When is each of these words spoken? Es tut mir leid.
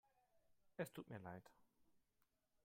Es 0.77 0.91
tut 0.91 1.11
mir 1.11 1.19
leid. 1.19 1.51